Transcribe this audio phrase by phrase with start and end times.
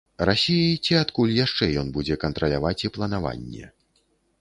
[0.27, 3.65] Расіі ці адкуль яшчэ, ён будзе кантраляваць і планаванне.